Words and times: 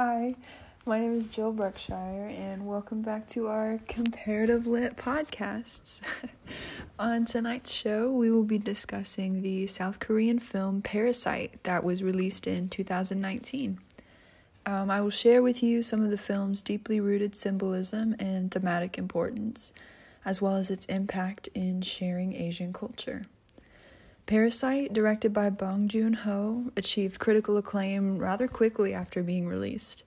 Hi, 0.00 0.32
my 0.86 1.00
name 1.00 1.16
is 1.16 1.26
Jill 1.26 1.50
Brookshire, 1.50 2.32
and 2.32 2.68
welcome 2.68 3.02
back 3.02 3.26
to 3.30 3.48
our 3.48 3.80
Comparative 3.88 4.64
Lit 4.64 4.96
podcasts. 4.96 6.00
On 7.00 7.24
tonight's 7.24 7.72
show, 7.72 8.08
we 8.08 8.30
will 8.30 8.44
be 8.44 8.58
discussing 8.58 9.42
the 9.42 9.66
South 9.66 9.98
Korean 9.98 10.38
film 10.38 10.82
Parasite 10.82 11.64
that 11.64 11.82
was 11.82 12.04
released 12.04 12.46
in 12.46 12.68
2019. 12.68 13.80
Um, 14.66 14.88
I 14.88 15.00
will 15.00 15.10
share 15.10 15.42
with 15.42 15.64
you 15.64 15.82
some 15.82 16.04
of 16.04 16.12
the 16.12 16.16
film's 16.16 16.62
deeply 16.62 17.00
rooted 17.00 17.34
symbolism 17.34 18.14
and 18.20 18.52
thematic 18.52 18.98
importance, 18.98 19.72
as 20.24 20.40
well 20.40 20.54
as 20.54 20.70
its 20.70 20.86
impact 20.86 21.48
in 21.56 21.82
sharing 21.82 22.36
Asian 22.36 22.72
culture. 22.72 23.24
Parasite, 24.28 24.92
directed 24.92 25.32
by 25.32 25.48
Bong 25.48 25.88
Joon 25.88 26.12
Ho, 26.12 26.64
achieved 26.76 27.18
critical 27.18 27.56
acclaim 27.56 28.18
rather 28.18 28.46
quickly 28.46 28.92
after 28.92 29.22
being 29.22 29.48
released. 29.48 30.04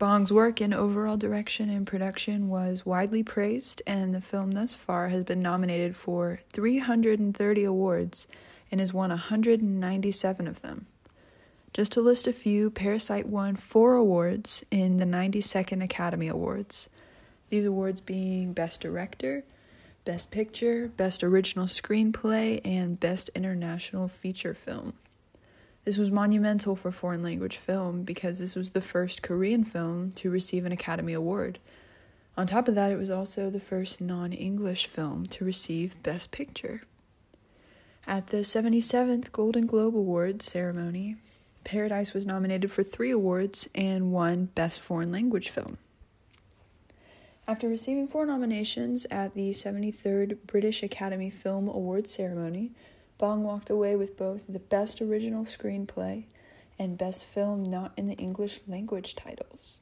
Bong's 0.00 0.32
work 0.32 0.60
in 0.60 0.74
overall 0.74 1.16
direction 1.16 1.70
and 1.70 1.86
production 1.86 2.48
was 2.48 2.84
widely 2.84 3.22
praised, 3.22 3.82
and 3.86 4.12
the 4.12 4.20
film 4.20 4.50
thus 4.50 4.74
far 4.74 5.10
has 5.10 5.22
been 5.22 5.40
nominated 5.40 5.94
for 5.94 6.40
330 6.52 7.62
awards 7.62 8.26
and 8.68 8.80
has 8.80 8.92
won 8.92 9.10
197 9.10 10.48
of 10.48 10.60
them. 10.62 10.86
Just 11.72 11.92
to 11.92 12.00
list 12.00 12.26
a 12.26 12.32
few, 12.32 12.68
Parasite 12.68 13.28
won 13.28 13.54
four 13.54 13.94
awards 13.94 14.64
in 14.72 14.96
the 14.96 15.04
92nd 15.04 15.84
Academy 15.84 16.26
Awards. 16.26 16.88
These 17.48 17.64
awards 17.64 18.00
being 18.00 18.54
Best 18.54 18.80
Director, 18.80 19.44
Best 20.04 20.30
Picture, 20.30 20.88
Best 20.96 21.22
Original 21.22 21.66
Screenplay, 21.66 22.60
and 22.64 22.98
Best 22.98 23.28
International 23.34 24.08
Feature 24.08 24.54
Film. 24.54 24.94
This 25.84 25.98
was 25.98 26.10
monumental 26.10 26.76
for 26.76 26.90
foreign 26.90 27.22
language 27.22 27.56
film 27.56 28.02
because 28.02 28.38
this 28.38 28.54
was 28.54 28.70
the 28.70 28.80
first 28.80 29.22
Korean 29.22 29.64
film 29.64 30.12
to 30.12 30.30
receive 30.30 30.64
an 30.64 30.72
Academy 30.72 31.12
Award. 31.12 31.58
On 32.36 32.46
top 32.46 32.68
of 32.68 32.74
that, 32.74 32.92
it 32.92 32.98
was 32.98 33.10
also 33.10 33.50
the 33.50 33.60
first 33.60 34.00
non 34.00 34.32
English 34.32 34.86
film 34.86 35.26
to 35.26 35.44
receive 35.44 36.02
Best 36.02 36.30
Picture. 36.30 36.82
At 38.06 38.28
the 38.28 38.38
77th 38.38 39.32
Golden 39.32 39.66
Globe 39.66 39.96
Awards 39.96 40.44
ceremony, 40.44 41.16
Parasite 41.64 42.14
was 42.14 42.26
nominated 42.26 42.72
for 42.72 42.82
three 42.82 43.10
awards 43.10 43.68
and 43.74 44.12
won 44.12 44.46
Best 44.46 44.80
Foreign 44.80 45.12
Language 45.12 45.50
Film. 45.50 45.78
After 47.50 47.68
receiving 47.68 48.06
four 48.06 48.26
nominations 48.26 49.08
at 49.10 49.34
the 49.34 49.50
73rd 49.50 50.38
British 50.46 50.84
Academy 50.84 51.30
Film 51.30 51.66
Awards 51.66 52.08
ceremony, 52.08 52.70
Bong 53.18 53.42
walked 53.42 53.68
away 53.70 53.96
with 53.96 54.16
both 54.16 54.44
the 54.48 54.60
Best 54.60 55.02
Original 55.02 55.44
Screenplay 55.46 56.26
and 56.78 56.96
Best 56.96 57.24
Film 57.24 57.64
Not 57.64 57.90
in 57.96 58.06
the 58.06 58.14
English 58.14 58.60
Language 58.68 59.16
titles. 59.16 59.80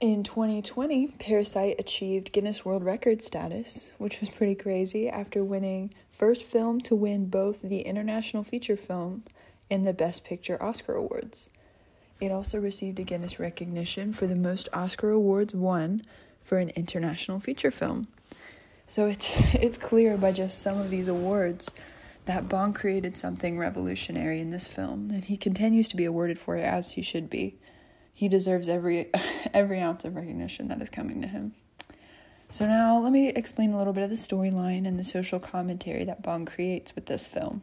In 0.00 0.22
2020, 0.22 1.14
Parasite 1.18 1.76
achieved 1.78 2.32
Guinness 2.32 2.66
World 2.66 2.84
Record 2.84 3.22
status, 3.22 3.92
which 3.96 4.20
was 4.20 4.28
pretty 4.28 4.54
crazy 4.54 5.08
after 5.08 5.42
winning 5.42 5.94
first 6.10 6.42
film 6.42 6.78
to 6.82 6.94
win 6.94 7.30
both 7.30 7.62
the 7.62 7.80
International 7.80 8.44
Feature 8.44 8.76
Film 8.76 9.24
and 9.70 9.86
the 9.86 9.94
Best 9.94 10.24
Picture 10.24 10.62
Oscar 10.62 10.94
Awards. 10.94 11.48
It 12.22 12.30
also 12.30 12.60
received 12.60 13.00
a 13.00 13.02
Guinness 13.02 13.40
recognition 13.40 14.12
for 14.12 14.28
the 14.28 14.36
most 14.36 14.68
Oscar 14.72 15.10
awards 15.10 15.56
won 15.56 16.04
for 16.40 16.58
an 16.58 16.68
international 16.76 17.40
feature 17.40 17.72
film. 17.72 18.06
So 18.86 19.06
it's 19.06 19.28
it's 19.54 19.76
clear 19.76 20.16
by 20.16 20.30
just 20.30 20.62
some 20.62 20.78
of 20.78 20.88
these 20.88 21.08
awards 21.08 21.72
that 22.26 22.48
Bong 22.48 22.74
created 22.74 23.16
something 23.16 23.58
revolutionary 23.58 24.38
in 24.38 24.52
this 24.52 24.68
film, 24.68 25.10
and 25.10 25.24
he 25.24 25.36
continues 25.36 25.88
to 25.88 25.96
be 25.96 26.04
awarded 26.04 26.38
for 26.38 26.56
it 26.56 26.62
as 26.62 26.92
he 26.92 27.02
should 27.02 27.28
be. 27.28 27.56
He 28.14 28.28
deserves 28.28 28.68
every 28.68 29.10
every 29.52 29.80
ounce 29.80 30.04
of 30.04 30.14
recognition 30.14 30.68
that 30.68 30.80
is 30.80 30.90
coming 30.90 31.20
to 31.22 31.26
him. 31.26 31.54
So 32.50 32.68
now 32.68 33.00
let 33.00 33.10
me 33.10 33.30
explain 33.30 33.72
a 33.72 33.78
little 33.78 33.92
bit 33.92 34.04
of 34.04 34.10
the 34.10 34.14
storyline 34.14 34.86
and 34.86 34.96
the 34.96 35.02
social 35.02 35.40
commentary 35.40 36.04
that 36.04 36.22
Bong 36.22 36.46
creates 36.46 36.94
with 36.94 37.06
this 37.06 37.26
film. 37.26 37.62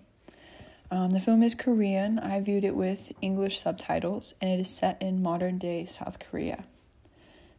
Um, 0.92 1.12
the 1.12 1.20
film 1.20 1.44
is 1.44 1.54
Korean. 1.54 2.18
I 2.18 2.40
viewed 2.40 2.64
it 2.64 2.76
with 2.76 3.12
English 3.22 3.60
subtitles, 3.60 4.34
and 4.42 4.50
it 4.50 4.60
is 4.60 4.70
set 4.70 5.00
in 5.02 5.22
modern 5.22 5.60
day 5.60 5.86
South 5.86 6.18
Korea. 6.20 6.64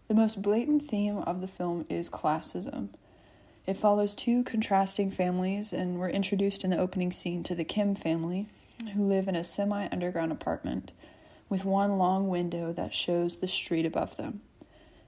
The 0.08 0.14
most 0.14 0.42
blatant 0.42 0.82
theme 0.82 1.18
of 1.18 1.40
the 1.40 1.46
film 1.46 1.86
is 1.88 2.10
classism. 2.10 2.88
It 3.66 3.76
follows 3.76 4.16
two 4.16 4.42
contrasting 4.42 5.12
families, 5.12 5.72
and 5.72 6.00
we're 6.00 6.08
introduced 6.08 6.64
in 6.64 6.70
the 6.70 6.78
opening 6.78 7.12
scene 7.12 7.44
to 7.44 7.54
the 7.54 7.62
Kim 7.62 7.94
family, 7.94 8.48
who 8.94 9.06
live 9.06 9.28
in 9.28 9.36
a 9.36 9.44
semi 9.44 9.86
underground 9.92 10.32
apartment 10.32 10.90
with 11.48 11.64
one 11.64 11.98
long 11.98 12.28
window 12.28 12.72
that 12.72 12.94
shows 12.94 13.36
the 13.36 13.46
street 13.46 13.86
above 13.86 14.16
them. 14.16 14.40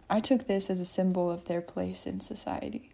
I 0.09 0.21
took 0.21 0.47
this 0.47 0.71
as 0.71 0.79
a 0.79 0.85
symbol 0.85 1.29
of 1.29 1.47
their 1.47 1.61
place 1.61 2.07
in 2.07 2.21
society. 2.21 2.92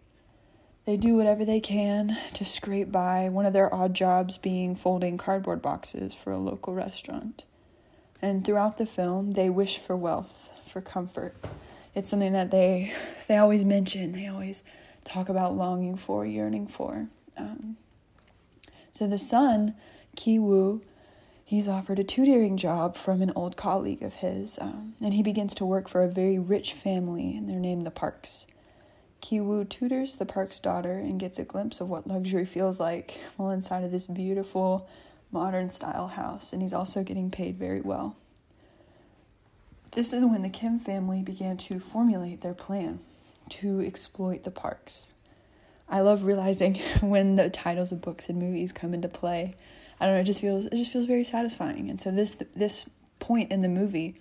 They 0.85 0.97
do 0.97 1.15
whatever 1.15 1.45
they 1.45 1.59
can 1.59 2.17
to 2.33 2.43
scrape 2.43 2.91
by, 2.91 3.29
one 3.29 3.45
of 3.45 3.53
their 3.53 3.73
odd 3.73 3.93
jobs 3.93 4.37
being 4.37 4.75
folding 4.75 5.17
cardboard 5.17 5.61
boxes 5.61 6.13
for 6.13 6.31
a 6.31 6.39
local 6.39 6.73
restaurant. 6.73 7.43
And 8.21 8.43
throughout 8.43 8.77
the 8.77 8.85
film, 8.85 9.31
they 9.31 9.49
wish 9.49 9.77
for 9.77 9.95
wealth, 9.95 10.49
for 10.65 10.81
comfort. 10.81 11.35
It's 11.95 12.09
something 12.09 12.33
that 12.33 12.51
they 12.51 12.93
they 13.27 13.37
always 13.37 13.63
mention. 13.65 14.13
They 14.13 14.27
always 14.27 14.63
talk 15.03 15.29
about 15.29 15.55
longing 15.55 15.95
for, 15.95 16.25
yearning 16.25 16.67
for. 16.67 17.07
Um, 17.37 17.77
so 18.91 19.07
the 19.07 19.17
son, 19.17 19.75
Ki 20.15 20.39
Woo, 20.39 20.81
he's 21.45 21.67
offered 21.67 21.99
a 21.99 22.03
tutoring 22.03 22.57
job 22.57 22.97
from 22.97 23.21
an 23.21 23.31
old 23.35 23.55
colleague 23.55 24.03
of 24.03 24.15
his, 24.15 24.59
um, 24.59 24.95
and 25.01 25.13
he 25.13 25.23
begins 25.23 25.55
to 25.55 25.65
work 25.65 25.87
for 25.87 26.03
a 26.03 26.09
very 26.09 26.37
rich 26.37 26.73
family, 26.73 27.35
and 27.35 27.49
they're 27.49 27.59
named 27.59 27.85
the 27.85 27.91
Parks. 27.91 28.45
Kiwoo 29.21 29.67
tutors 29.67 30.15
the 30.15 30.25
park's 30.25 30.59
daughter 30.59 30.93
and 30.93 31.19
gets 31.19 31.39
a 31.39 31.43
glimpse 31.43 31.81
of 31.81 31.89
what 31.89 32.07
luxury 32.07 32.45
feels 32.45 32.79
like 32.79 33.19
while 33.37 33.51
inside 33.51 33.83
of 33.83 33.91
this 33.91 34.07
beautiful 34.07 34.87
modern 35.31 35.69
style 35.69 36.07
house, 36.07 36.53
and 36.53 36.61
he's 36.61 36.73
also 36.73 37.03
getting 37.03 37.29
paid 37.29 37.57
very 37.57 37.81
well. 37.81 38.15
This 39.91 40.13
is 40.13 40.23
when 40.23 40.41
the 40.41 40.49
Kim 40.49 40.79
family 40.79 41.21
began 41.21 41.57
to 41.57 41.79
formulate 41.79 42.41
their 42.41 42.53
plan 42.53 42.99
to 43.49 43.81
exploit 43.81 44.43
the 44.43 44.51
parks. 44.51 45.07
I 45.89 46.01
love 46.01 46.23
realizing 46.23 46.75
when 47.01 47.35
the 47.35 47.49
titles 47.49 47.91
of 47.91 48.01
books 48.01 48.29
and 48.29 48.39
movies 48.39 48.71
come 48.71 48.93
into 48.93 49.07
play. 49.07 49.55
I 49.99 50.05
don't 50.05 50.15
know, 50.15 50.21
it 50.21 50.25
just 50.25 50.41
feels 50.41 50.65
it 50.67 50.75
just 50.75 50.93
feels 50.93 51.05
very 51.05 51.23
satisfying. 51.23 51.89
And 51.89 51.99
so 51.99 52.11
this 52.11 52.41
this 52.55 52.85
point 53.19 53.51
in 53.51 53.61
the 53.61 53.67
movie 53.67 54.15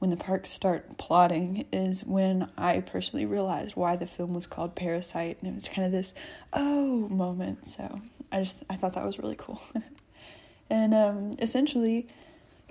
when 0.00 0.10
the 0.10 0.16
parks 0.16 0.48
start 0.48 0.96
plotting 0.96 1.66
is 1.70 2.04
when 2.04 2.50
I 2.56 2.80
personally 2.80 3.26
realized 3.26 3.76
why 3.76 3.96
the 3.96 4.06
film 4.06 4.32
was 4.32 4.46
called 4.46 4.74
Parasite 4.74 5.36
and 5.40 5.50
it 5.50 5.54
was 5.54 5.68
kind 5.68 5.84
of 5.84 5.92
this 5.92 6.14
oh 6.54 7.06
moment. 7.10 7.68
So 7.68 8.00
I 8.32 8.40
just 8.40 8.64
I 8.68 8.76
thought 8.76 8.94
that 8.94 9.04
was 9.04 9.18
really 9.18 9.36
cool. 9.36 9.60
and 10.70 10.94
um, 10.94 11.32
essentially 11.38 12.08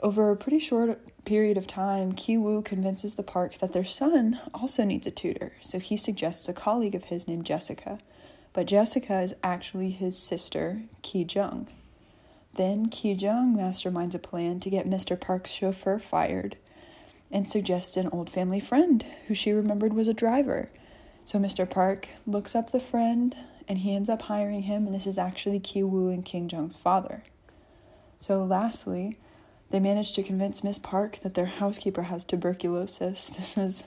over 0.01 0.31
a 0.31 0.35
pretty 0.35 0.57
short 0.57 1.00
period 1.23 1.56
of 1.56 1.67
time, 1.67 2.13
Ki 2.13 2.35
Woo 2.35 2.63
convinces 2.63 3.13
the 3.13 3.22
parks 3.22 3.57
that 3.57 3.73
their 3.73 3.84
son 3.84 4.40
also 4.51 4.84
needs 4.84 5.06
a 5.06 5.11
tutor. 5.11 5.53
So 5.61 5.78
he 5.78 5.97
suggests 5.97 6.50
a 6.50 6.53
colleague 6.53 6.96
of 6.96 7.06
his 7.06 7.28
named 7.28 7.46
Jessica. 7.46 8.00
But 8.53 8.66
Jessica 8.66 9.22
is 9.22 9.35
actually 9.44 9.91
his 9.91 10.17
sister, 10.17 10.81
Ki 11.03 11.28
Jung. 11.29 11.67
Then 12.56 12.88
Ki 12.88 13.11
Jung 13.11 13.56
masterminds 13.56 14.16
a 14.16 14.19
plan 14.19 14.59
to 14.61 14.72
get 14.72 14.90
Mr. 14.90 15.19
Park's 15.19 15.51
chauffeur 15.51 16.00
fired 16.00 16.57
and 17.31 17.47
suggested 17.47 18.06
an 18.06 18.12
old 18.12 18.29
family 18.29 18.59
friend 18.59 19.06
who 19.28 19.34
she 19.34 19.51
remembered 19.51 19.94
was 19.94 20.07
a 20.07 20.13
driver. 20.13 20.69
So 21.25 21.38
Mr. 21.38 21.69
Park 21.69 22.09
looks 22.25 22.56
up 22.56 22.72
the 22.72 22.79
friend 22.79 23.35
and 23.67 23.79
he 23.79 23.95
ends 23.95 24.09
up 24.09 24.23
hiring 24.23 24.64
him, 24.64 24.87
and 24.87 24.96
this 24.96 25.05
is 25.05 25.20
actually 25.20 25.59
Ki 25.59 25.84
Woo 25.84 26.09
and 26.09 26.26
Ki 26.26 26.47
Jung's 26.52 26.76
father. 26.76 27.22
So, 28.17 28.43
lastly, 28.43 29.20
they 29.70 29.79
manage 29.79 30.14
to 30.14 30.23
convince 30.23 30.64
Miss 30.64 30.79
Park 30.79 31.20
that 31.22 31.35
their 31.35 31.46
housekeeper 31.46 32.03
has 32.03 32.23
tuberculosis. 32.23 33.29
This 33.37 33.55
was 33.55 33.84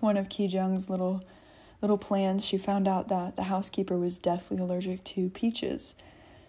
one 0.00 0.18
of 0.18 0.28
Ki 0.28 0.46
Jung's 0.46 0.90
little 0.90 1.24
little 1.80 1.96
plans. 1.98 2.44
She 2.44 2.58
found 2.58 2.86
out 2.86 3.08
that 3.08 3.36
the 3.36 3.44
housekeeper 3.44 3.96
was 3.96 4.18
deathly 4.18 4.58
allergic 4.58 5.02
to 5.04 5.30
peaches. 5.30 5.94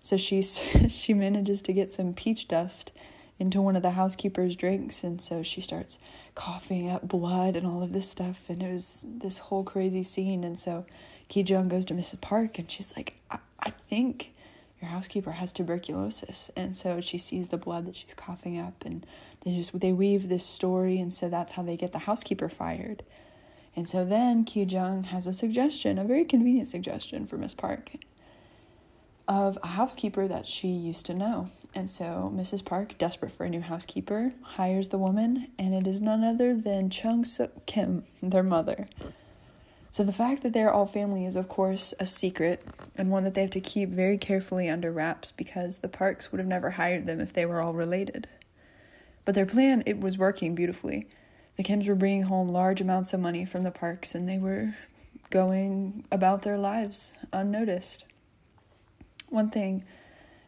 So 0.02 0.18
she 0.18 0.42
she 0.90 1.14
manages 1.14 1.62
to 1.64 1.74
get 1.74 1.92
some 1.92 2.14
peach 2.14 2.50
dust 2.50 2.92
into 3.40 3.62
one 3.62 3.76
of 3.76 3.82
the 3.82 3.92
housekeeper's 3.92 4.56
drinks 4.56 5.04
and 5.04 5.22
so 5.22 5.42
she 5.42 5.62
starts 5.62 5.98
coughing 6.36 6.90
up 6.90 7.08
blood 7.08 7.56
and 7.56 7.66
all 7.66 7.82
of 7.82 7.92
this 7.92 8.10
stuff 8.10 8.44
and 8.50 8.62
it 8.62 8.72
was 8.72 9.06
this 9.08 9.40
whole 9.40 9.64
crazy 9.64 10.04
scene 10.04 10.44
and 10.44 10.60
so 10.60 10.86
Ki 11.28 11.42
Jung 11.42 11.70
goes 11.70 11.86
to 11.86 11.94
Mrs. 11.94 12.22
Park 12.22 12.60
and 12.60 12.70
she's 12.70 12.94
like 12.96 13.16
I, 13.32 13.40
I 13.60 13.72
think 13.90 14.32
your 14.80 14.90
housekeeper 14.90 15.32
has 15.32 15.52
tuberculosis 15.52 16.52
and 16.56 16.76
so 16.78 17.02
she 17.02 17.18
sees 17.18 17.48
the 17.48 17.58
blood 17.58 17.86
that 17.88 17.96
she's 17.96 18.14
coughing 18.14 18.60
up 18.60 18.84
and 18.86 19.06
they 19.44 19.56
just 19.56 19.80
they 19.80 19.92
weave 19.92 20.30
this 20.30 20.46
story 20.46 21.00
and 21.00 21.14
so 21.14 21.30
that's 21.30 21.54
how 21.54 21.64
they 21.64 21.78
get 21.78 21.92
the 21.92 22.00
housekeeper 22.00 22.50
fired 22.50 23.04
and 23.76 23.90
so 23.90 24.06
then 24.06 24.44
Ki 24.44 24.64
Jung 24.64 25.06
has 25.06 25.26
a 25.26 25.34
suggestion 25.34 25.98
a 25.98 26.04
very 26.04 26.26
convenient 26.26 26.68
suggestion 26.68 27.26
for 27.26 27.38
Miss 27.38 27.54
Park 27.54 27.92
of 29.28 29.58
a 29.64 29.68
housekeeper 29.68 30.28
that 30.28 30.48
she 30.48 30.68
used 30.68 31.06
to 31.08 31.14
know. 31.14 31.50
And 31.74 31.90
so 31.90 32.32
Mrs. 32.36 32.66
Park, 32.66 32.98
desperate 32.98 33.32
for 33.32 33.46
a 33.46 33.50
new 33.50 33.62
housekeeper, 33.62 34.34
hires 34.42 34.90
the 34.90 34.98
woman, 34.98 35.48
and 35.58 35.74
it 35.74 35.88
is 35.88 36.02
none 36.02 36.24
other 36.24 36.56
than 36.56 36.90
Chung 36.90 37.24
Suk 37.24 37.66
Kim, 37.66 38.04
their 38.22 38.44
mother. 38.44 38.88
So 39.90 40.04
the 40.04 40.14
fact 40.14 40.44
that 40.44 40.54
they're 40.54 40.72
all 40.72 40.86
family 40.86 41.26
is, 41.26 41.36
of 41.36 41.50
course, 41.50 41.94
a 42.00 42.06
secret 42.06 42.66
and 42.96 43.10
one 43.10 43.26
that 43.26 43.34
they 43.34 43.42
have 43.42 43.50
to 43.52 43.60
keep 43.60 43.90
very 43.90 44.18
carefully 44.18 44.70
under 44.70 44.92
wraps 44.92 45.32
because 45.34 45.80
the 45.80 45.90
Parks 45.90 46.32
would 46.32 46.40
have 46.40 46.48
never 46.48 46.72
hired 46.72 47.08
them 47.08 47.20
if 47.20 47.34
they 47.34 47.46
were 47.46 47.62
all 47.62 47.74
related. 47.74 48.28
But 49.26 49.36
their 49.36 49.46
plan, 49.46 49.84
it 49.86 50.00
was 50.00 50.18
working 50.18 50.56
beautifully. 50.56 51.08
The 51.58 51.64
Kims 51.64 51.88
were 51.88 51.96
bringing 51.96 52.24
home 52.24 52.50
large 52.50 52.80
amounts 52.80 53.14
of 53.14 53.20
money 53.20 53.46
from 53.46 53.64
the 53.64 53.72
Parks 53.72 54.16
and 54.16 54.28
they 54.28 54.38
were 54.38 54.76
going 55.30 56.06
about 56.12 56.42
their 56.44 56.58
lives 56.58 57.18
unnoticed. 57.34 58.06
One 59.32 59.50
thing 59.50 59.86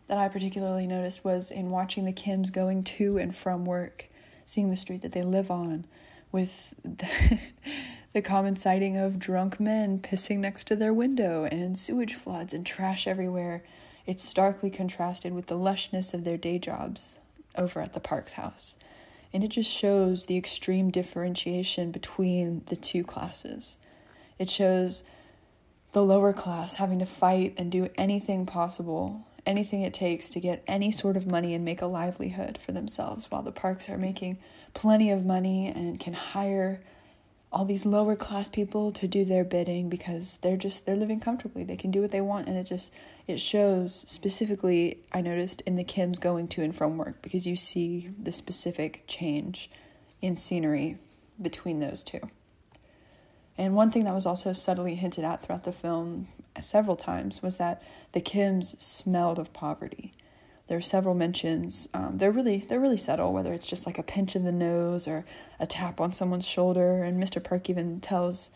that 0.08 0.18
I 0.18 0.28
particularly 0.28 0.86
noticed 0.86 1.24
was 1.24 1.50
in 1.50 1.72
watching 1.72 2.04
the 2.04 2.12
Kims 2.12 2.52
going 2.52 2.84
to 2.84 3.18
and 3.18 3.34
from 3.34 3.64
work, 3.64 4.10
seeing 4.44 4.70
the 4.70 4.76
street 4.76 5.02
that 5.04 5.14
they 5.14 5.24
live 5.24 5.50
on, 5.50 5.86
with 6.34 6.74
the, 6.84 7.40
the 8.14 8.22
common 8.22 8.58
sighting 8.58 8.98
of 8.98 9.20
drunk 9.20 9.58
men 9.58 10.00
pissing 10.00 10.40
next 10.40 10.66
to 10.66 10.76
their 10.76 10.94
window 10.94 11.46
and 11.46 11.78
sewage 11.78 12.14
floods 12.14 12.54
and 12.54 12.66
trash 12.66 13.08
everywhere. 13.08 13.64
It's 14.06 14.22
starkly 14.22 14.70
contrasted 14.70 15.34
with 15.34 15.46
the 15.46 15.58
lushness 15.58 16.14
of 16.14 16.26
their 16.26 16.36
day 16.36 16.60
jobs 16.60 17.18
over 17.58 17.80
at 17.80 17.94
the 17.94 18.02
Parks 18.02 18.34
house. 18.34 18.76
And 19.32 19.46
it 19.46 19.52
just 19.52 19.72
shows 19.72 20.26
the 20.26 20.38
extreme 20.38 20.92
differentiation 20.92 21.92
between 21.92 22.64
the 22.66 22.76
two 22.76 23.06
classes. 23.06 23.78
It 24.38 24.50
shows 24.50 25.06
the 25.94 26.04
lower 26.04 26.34
class 26.34 26.76
having 26.76 27.00
to 27.00 27.06
fight 27.06 27.54
and 27.58 27.72
do 27.72 27.90
anything 27.96 28.46
possible, 28.46 29.26
anything 29.46 29.82
it 29.82 29.94
takes 29.94 30.28
to 30.30 30.40
get 30.40 30.64
any 30.68 30.92
sort 30.92 31.16
of 31.16 31.30
money 31.30 31.54
and 31.54 31.64
make 31.64 31.82
a 31.82 31.86
livelihood 31.86 32.58
for 32.58 32.72
themselves, 32.72 33.32
while 33.32 33.42
the 33.44 33.52
parks 33.52 33.90
are 33.90 33.98
making 33.98 34.38
plenty 34.74 35.10
of 35.10 35.26
money 35.26 35.68
and 35.68 36.00
can 36.00 36.14
hire 36.14 36.82
all 37.52 37.66
these 37.66 37.86
lower 37.86 38.16
class 38.16 38.50
people 38.50 38.92
to 38.92 39.08
do 39.08 39.24
their 39.24 39.44
bidding 39.44 39.88
because 39.88 40.40
they're 40.42 40.58
just 40.58 40.86
they're 40.86 40.96
living 40.96 41.20
comfortably. 41.20 41.64
They 41.64 41.76
can 41.78 41.92
do 41.92 42.02
what 42.02 42.10
they 42.10 42.22
want 42.22 42.48
and 42.48 42.58
it 42.58 42.64
just 42.64 42.92
it 43.28 43.40
shows 43.40 44.06
specifically 44.08 44.98
i 45.12 45.22
noticed 45.22 45.62
in 45.62 45.76
the 45.76 45.84
kims 45.84 46.20
going 46.20 46.48
to 46.48 46.62
and 46.62 46.76
from 46.76 46.98
work 46.98 47.22
because 47.22 47.48
you 47.48 47.56
see 47.56 48.10
the 48.22 48.32
specific 48.32 49.04
change 49.08 49.70
in 50.22 50.36
scenery 50.36 50.98
between 51.42 51.80
those 51.80 52.04
two 52.04 52.20
and 53.58 53.76
one 53.76 53.92
thing 53.92 54.06
that 54.06 54.14
was 54.14 54.26
also 54.26 54.52
subtly 54.52 54.96
hinted 54.96 55.24
at 55.24 55.42
throughout 55.42 55.64
the 55.64 55.72
film 55.72 56.28
several 56.60 56.96
times 56.96 57.42
was 57.42 57.58
that 57.58 57.82
the 58.12 58.22
Kims 58.22 58.80
smelled 58.80 59.40
of 59.40 59.54
poverty. 59.54 60.14
There 60.68 60.78
are 60.78 60.82
several 60.82 61.14
mentions. 61.14 61.90
Um, 61.94 62.18
they're 62.18 62.32
really 62.32 62.58
they're 62.58 62.80
really 62.80 62.98
subtle, 62.98 63.34
whether 63.34 63.54
it's 63.54 63.68
just 63.68 63.86
like 63.86 63.98
a 63.98 64.04
pinch 64.04 64.36
of 64.36 64.44
the 64.44 64.52
nose 64.52 65.08
or 65.08 65.26
a 65.60 65.68
tap 65.68 66.00
on 66.00 66.14
someone's 66.14 66.48
shoulder. 66.48 67.04
And 67.04 67.22
Mr. 67.22 67.44
Park 67.44 67.70
even 67.70 68.00
tells 68.00 68.50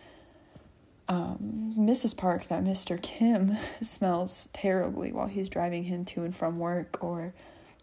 um, 1.10 1.74
Mrs. 1.78 2.16
Park 2.16 2.48
that 2.48 2.64
Mr. 2.64 3.02
Kim 3.02 3.58
smells 3.82 4.50
terribly 4.54 5.12
while 5.12 5.28
he's 5.28 5.50
driving 5.50 5.84
him 5.84 6.06
to 6.06 6.24
and 6.24 6.36
from 6.36 6.60
work, 6.60 7.04
or 7.04 7.34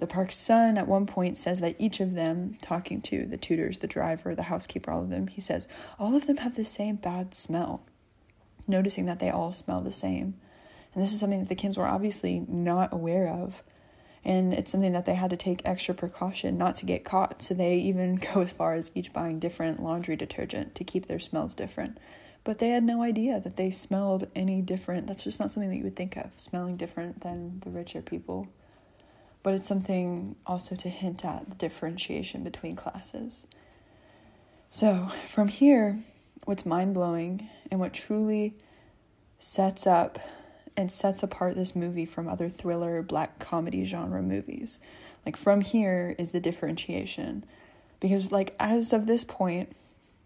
the 0.04 0.12
park's 0.12 0.36
son 0.36 0.76
at 0.76 0.86
one 0.86 1.06
point 1.06 1.34
says 1.34 1.60
that 1.60 1.76
each 1.78 1.98
of 1.98 2.12
them, 2.12 2.58
talking 2.60 3.00
to 3.00 3.24
the 3.24 3.38
tutors, 3.38 3.78
the 3.78 3.86
driver, 3.86 4.34
the 4.34 4.42
housekeeper, 4.42 4.90
all 4.90 5.00
of 5.00 5.08
them, 5.08 5.28
he 5.28 5.40
says, 5.40 5.66
all 5.98 6.14
of 6.14 6.26
them 6.26 6.36
have 6.36 6.56
the 6.56 6.64
same 6.66 6.96
bad 6.96 7.32
smell, 7.32 7.80
noticing 8.68 9.06
that 9.06 9.18
they 9.18 9.30
all 9.30 9.50
smell 9.50 9.80
the 9.80 9.90
same. 9.90 10.34
And 10.92 11.02
this 11.02 11.14
is 11.14 11.20
something 11.20 11.40
that 11.40 11.48
the 11.48 11.56
Kims 11.56 11.78
were 11.78 11.86
obviously 11.86 12.44
not 12.46 12.92
aware 12.92 13.28
of. 13.28 13.62
And 14.26 14.52
it's 14.52 14.72
something 14.72 14.92
that 14.92 15.06
they 15.06 15.14
had 15.14 15.30
to 15.30 15.38
take 15.38 15.62
extra 15.64 15.94
precaution 15.94 16.58
not 16.58 16.76
to 16.76 16.84
get 16.84 17.02
caught. 17.02 17.40
So 17.40 17.54
they 17.54 17.76
even 17.76 18.16
go 18.34 18.42
as 18.42 18.52
far 18.52 18.74
as 18.74 18.90
each 18.94 19.10
buying 19.10 19.38
different 19.38 19.82
laundry 19.82 20.16
detergent 20.16 20.74
to 20.74 20.84
keep 20.84 21.06
their 21.06 21.18
smells 21.18 21.54
different. 21.54 21.96
But 22.44 22.58
they 22.58 22.68
had 22.68 22.84
no 22.84 23.02
idea 23.02 23.40
that 23.40 23.56
they 23.56 23.70
smelled 23.70 24.28
any 24.36 24.60
different. 24.60 25.06
That's 25.06 25.24
just 25.24 25.40
not 25.40 25.50
something 25.50 25.70
that 25.70 25.76
you 25.76 25.84
would 25.84 25.96
think 25.96 26.18
of, 26.18 26.32
smelling 26.36 26.76
different 26.76 27.22
than 27.22 27.60
the 27.60 27.70
richer 27.70 28.02
people 28.02 28.48
but 29.44 29.54
it's 29.54 29.68
something 29.68 30.34
also 30.46 30.74
to 30.74 30.88
hint 30.88 31.24
at 31.24 31.48
the 31.48 31.54
differentiation 31.54 32.42
between 32.42 32.72
classes. 32.72 33.46
So, 34.70 35.10
from 35.28 35.48
here, 35.48 36.02
what's 36.46 36.66
mind 36.66 36.94
blowing 36.94 37.50
and 37.70 37.78
what 37.78 37.92
truly 37.92 38.54
sets 39.38 39.86
up 39.86 40.18
and 40.76 40.90
sets 40.90 41.22
apart 41.22 41.54
this 41.54 41.76
movie 41.76 42.06
from 42.06 42.26
other 42.26 42.48
thriller, 42.48 43.02
black 43.02 43.38
comedy 43.38 43.84
genre 43.84 44.22
movies. 44.22 44.80
Like, 45.26 45.36
from 45.36 45.60
here 45.60 46.16
is 46.18 46.30
the 46.30 46.40
differentiation. 46.40 47.44
Because, 48.00 48.32
like, 48.32 48.56
as 48.58 48.94
of 48.94 49.06
this 49.06 49.24
point, 49.24 49.76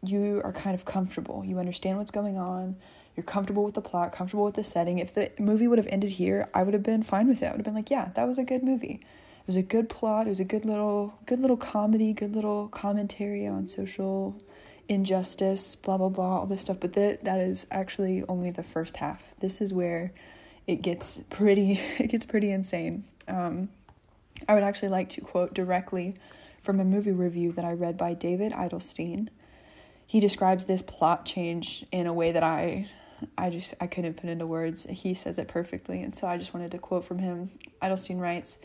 you 0.03 0.41
are 0.45 0.53
kind 0.53 0.77
of 0.77 0.85
comfortable. 0.85 1.45
You 1.45 1.59
understand 1.59 1.99
what's 1.99 2.13
going 2.13 2.39
on. 2.39 2.77
You're 3.19 3.25
comfortable 3.25 3.65
with 3.65 3.75
the 3.75 3.81
plot, 3.81 4.13
comfortable 4.13 4.45
with 4.45 4.55
the 4.55 4.63
setting. 4.63 5.01
If 5.01 5.13
the 5.13 5.33
movie 5.41 5.67
would 5.67 5.79
have 5.79 5.89
ended 5.89 6.13
here, 6.13 6.49
I 6.55 6.63
would 6.63 6.73
have 6.73 6.85
been 6.85 7.03
fine 7.03 7.27
with 7.27 7.43
it. 7.43 7.47
I 7.47 7.51
would 7.51 7.57
have 7.57 7.65
been 7.65 7.75
like, 7.75 7.91
yeah, 7.91 8.11
that 8.15 8.29
was 8.29 8.39
a 8.39 8.45
good 8.45 8.63
movie. 8.63 9.01
It 9.03 9.47
was 9.49 9.57
a 9.57 9.63
good 9.63 9.89
plot. 9.89 10.27
It 10.27 10.29
was 10.29 10.39
a 10.39 10.45
good 10.45 10.65
little, 10.65 11.19
good 11.27 11.41
little 11.41 11.57
comedy, 11.57 12.13
good 12.13 12.37
little 12.37 12.69
commentary 12.69 13.45
on 13.45 13.67
social 13.67 14.41
injustice, 14.87 15.75
blah 15.75 15.97
blah 15.97 16.11
blah, 16.11 16.39
all 16.39 16.47
this 16.47 16.61
stuff. 16.61 16.77
But 16.79 16.93
that 16.93 17.25
that 17.25 17.41
is 17.41 17.67
actually 17.73 18.23
only 18.29 18.53
the 18.53 18.63
first 18.63 18.99
half. 18.99 19.35
This 19.41 19.61
is 19.61 19.75
where 19.75 20.13
it 20.69 20.81
gets 20.81 21.21
pretty, 21.29 21.81
it 21.99 22.11
gets 22.11 22.25
pretty 22.25 22.53
insane. 22.53 23.03
Um, 23.27 23.69
I 24.49 24.55
would 24.55 24.63
actually 24.63 24.91
like 24.91 25.09
to 25.09 25.21
quote 25.23 25.55
directly 25.55 26.15
from 26.63 26.79
a 26.79 26.85
movie 26.85 27.11
review 27.11 27.51
that 27.51 27.65
I 27.65 27.73
read 27.73 27.97
by 27.97 28.15
David 28.15 28.53
Edelstein. 28.53 29.27
He 30.07 30.21
describes 30.21 30.67
this 30.67 30.83
plot 30.83 31.27
change 31.27 31.85
in 31.91 32.07
a 32.07 32.13
way 32.13 32.31
that 32.31 32.45
I 32.45 32.87
I 33.37 33.51
just 33.51 33.75
I 33.81 33.87
couldn't 33.87 34.17
put 34.17 34.31
into 34.31 34.47
words. 34.47 34.87
He 34.91 35.15
says 35.15 35.39
it 35.39 35.49
perfectly, 35.49 36.03
and 36.03 36.15
so 36.15 36.27
I 36.27 36.37
just 36.37 36.55
wanted 36.55 36.71
to 36.73 36.79
quote 36.79 37.05
from 37.05 37.19
him. 37.19 37.51
Edelstein 37.83 38.21
writes, 38.21 38.59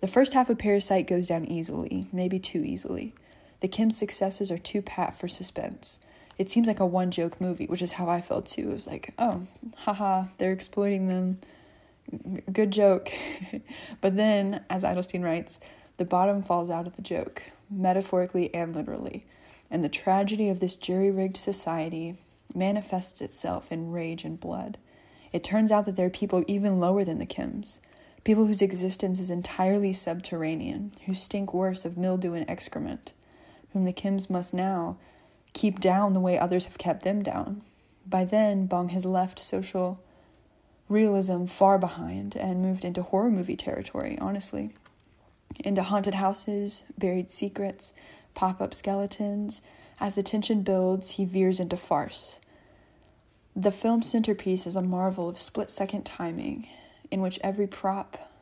"The 0.00 0.06
first 0.06 0.34
half 0.34 0.50
of 0.50 0.58
Parasite 0.58 1.06
goes 1.06 1.26
down 1.26 1.44
easily, 1.46 2.08
maybe 2.12 2.38
too 2.38 2.62
easily. 2.64 3.14
The 3.60 3.68
Kim's 3.68 3.96
successes 3.96 4.50
are 4.50 4.58
too 4.58 4.82
pat 4.82 5.14
for 5.14 5.28
suspense. 5.28 6.00
It 6.38 6.50
seems 6.50 6.66
like 6.66 6.80
a 6.80 6.86
one 6.86 7.10
joke 7.10 7.40
movie, 7.40 7.66
which 7.66 7.82
is 7.82 7.92
how 7.92 8.08
I 8.08 8.20
felt 8.20 8.46
too. 8.46 8.70
It 8.70 8.72
was 8.72 8.86
like, 8.86 9.14
oh, 9.18 9.46
haha, 9.76 10.24
they're 10.38 10.52
exploiting 10.52 11.06
them. 11.06 11.38
Good 12.52 12.72
joke. 12.72 13.12
but 14.00 14.16
then, 14.16 14.64
as 14.68 14.82
Edelstein 14.82 15.22
writes, 15.22 15.60
the 15.98 16.04
bottom 16.04 16.42
falls 16.42 16.70
out 16.70 16.86
of 16.86 16.96
the 16.96 17.02
joke, 17.02 17.42
metaphorically 17.70 18.52
and 18.54 18.74
literally." 18.74 19.26
And 19.70 19.82
the 19.82 19.88
tragedy 19.88 20.50
of 20.50 20.60
this 20.60 20.76
jury 20.76 21.10
rigged 21.10 21.38
society 21.38 22.18
manifests 22.54 23.20
itself 23.20 23.70
in 23.70 23.92
rage 23.92 24.24
and 24.24 24.38
blood. 24.40 24.78
It 25.32 25.44
turns 25.44 25.72
out 25.72 25.86
that 25.86 25.96
there 25.96 26.06
are 26.06 26.10
people 26.10 26.44
even 26.46 26.80
lower 26.80 27.04
than 27.04 27.18
the 27.18 27.26
Kims, 27.26 27.78
people 28.24 28.46
whose 28.46 28.62
existence 28.62 29.18
is 29.18 29.30
entirely 29.30 29.92
subterranean, 29.92 30.92
who 31.06 31.14
stink 31.14 31.54
worse 31.54 31.84
of 31.84 31.96
mildew 31.96 32.34
and 32.34 32.48
excrement, 32.48 33.12
whom 33.72 33.84
the 33.84 33.92
Kims 33.92 34.28
must 34.28 34.52
now 34.52 34.96
keep 35.52 35.80
down 35.80 36.12
the 36.12 36.20
way 36.20 36.38
others 36.38 36.66
have 36.66 36.78
kept 36.78 37.02
them 37.02 37.22
down. 37.22 37.62
By 38.06 38.24
then, 38.24 38.66
Bong 38.66 38.90
has 38.90 39.04
left 39.04 39.38
social 39.38 40.00
realism 40.88 41.46
far 41.46 41.78
behind 41.78 42.36
and 42.36 42.62
moved 42.62 42.84
into 42.84 43.02
horror 43.02 43.30
movie 43.30 43.56
territory, 43.56 44.18
honestly. 44.20 44.70
Into 45.60 45.82
haunted 45.82 46.14
houses, 46.14 46.82
buried 46.98 47.30
secrets, 47.30 47.92
pop 48.34 48.60
up 48.60 48.74
skeletons. 48.74 49.62
As 50.00 50.14
the 50.14 50.22
tension 50.22 50.62
builds, 50.62 51.12
he 51.12 51.24
veers 51.24 51.60
into 51.60 51.76
farce. 51.76 52.38
The 53.54 53.70
film 53.70 54.02
centerpiece 54.02 54.66
is 54.66 54.76
a 54.76 54.82
marvel 54.82 55.28
of 55.28 55.38
split 55.38 55.70
second 55.70 56.04
timing, 56.04 56.68
in 57.10 57.20
which 57.20 57.38
every 57.44 57.66
prop, 57.66 58.32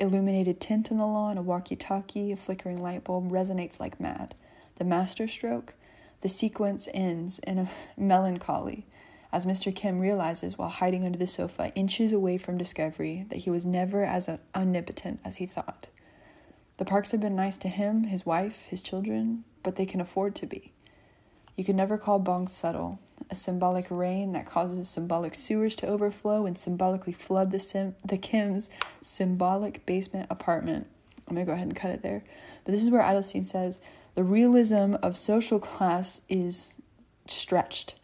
illuminated 0.00 0.60
tint 0.60 0.90
on 0.90 0.98
the 0.98 1.06
lawn, 1.06 1.38
a 1.38 1.42
walkie 1.42 1.76
talkie, 1.76 2.32
a 2.32 2.36
flickering 2.36 2.82
light 2.82 3.04
bulb 3.04 3.30
resonates 3.30 3.78
like 3.78 4.00
mad. 4.00 4.34
The 4.76 4.84
masterstroke, 4.84 5.74
the 6.22 6.28
sequence 6.28 6.88
ends 6.92 7.38
in 7.38 7.58
a 7.58 7.70
melancholy 7.96 8.84
as 9.32 9.46
Mr. 9.46 9.74
Kim 9.74 10.00
realizes 10.00 10.58
while 10.58 10.70
hiding 10.70 11.04
under 11.04 11.18
the 11.18 11.26
sofa, 11.26 11.70
inches 11.74 12.12
away 12.12 12.38
from 12.38 12.58
discovery, 12.58 13.26
that 13.28 13.40
he 13.40 13.50
was 13.50 13.66
never 13.66 14.02
as 14.02 14.28
omnipotent 14.54 15.20
as 15.24 15.36
he 15.36 15.46
thought. 15.46 15.88
The 16.78 16.84
parks 16.84 17.10
have 17.12 17.20
been 17.20 17.36
nice 17.36 17.58
to 17.58 17.68
him, 17.68 18.04
his 18.04 18.24
wife, 18.24 18.66
his 18.68 18.82
children, 18.82 19.44
but 19.62 19.76
they 19.76 19.86
can 19.86 20.00
afford 20.00 20.34
to 20.36 20.46
be. 20.46 20.72
You 21.56 21.64
can 21.64 21.76
never 21.76 21.98
call 21.98 22.18
Bong 22.18 22.48
subtle, 22.48 23.00
a 23.30 23.34
symbolic 23.34 23.86
rain 23.90 24.32
that 24.32 24.46
causes 24.46 24.88
symbolic 24.88 25.34
sewers 25.34 25.76
to 25.76 25.86
overflow 25.86 26.46
and 26.46 26.56
symbolically 26.56 27.12
flood 27.12 27.50
the 27.50 27.60
sim- 27.60 27.96
the 28.04 28.16
Kim's 28.16 28.70
symbolic 29.02 29.84
basement 29.86 30.26
apartment. 30.30 30.86
I'm 31.28 31.34
gonna 31.34 31.46
go 31.46 31.52
ahead 31.52 31.66
and 31.66 31.76
cut 31.76 31.90
it 31.90 32.02
there. 32.02 32.24
But 32.64 32.72
this 32.72 32.82
is 32.82 32.90
where 32.90 33.02
Edelstein 33.02 33.44
says 33.44 33.80
the 34.14 34.24
realism 34.24 34.94
of 35.02 35.16
social 35.16 35.58
class 35.58 36.22
is 36.28 36.74
stretched 37.26 37.94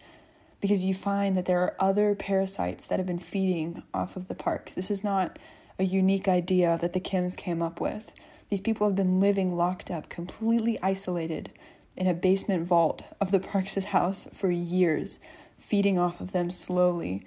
because 0.61 0.85
you 0.85 0.95
find 0.95 1.37
that 1.37 1.45
there 1.45 1.61
are 1.61 1.75
other 1.79 2.15
parasites 2.15 2.87
that 2.87 2.99
have 2.99 3.07
been 3.07 3.19
feeding 3.19 3.83
off 3.93 4.17
of 4.17 4.29
the 4.29 4.35
parks. 4.35 4.73
This 4.73 4.91
is 4.91 5.05
not 5.05 5.39
a 5.79 5.85
unique 5.85 6.29
idea 6.29 6.79
that 6.81 6.93
the 6.93 7.01
Kims 7.01 7.37
came 7.37 7.61
up 7.61 7.81
with. 7.81 8.13
These 8.49 8.61
people 8.61 8.87
have 8.87 8.97
been 8.97 9.21
living 9.21 9.57
locked 9.57 9.91
up, 9.91 10.09
completely 10.09 10.79
isolated 10.83 11.51
in 11.97 12.07
a 12.07 12.15
basement 12.15 12.67
vault 12.67 13.03
of 13.21 13.31
the 13.31 13.41
Parks' 13.41 13.85
house 13.85 14.29
for 14.33 14.51
years, 14.51 15.21
feeding 15.59 15.99
off 15.99 16.21
of 16.21 16.33
them 16.33 16.51
slowly, 16.51 17.27